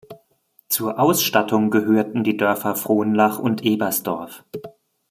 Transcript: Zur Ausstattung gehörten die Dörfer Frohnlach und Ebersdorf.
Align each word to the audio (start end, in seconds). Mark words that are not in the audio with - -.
Zur 0.67 0.97
Ausstattung 0.99 1.69
gehörten 1.69 2.23
die 2.23 2.35
Dörfer 2.35 2.73
Frohnlach 2.75 3.37
und 3.37 3.61
Ebersdorf. 3.63 4.43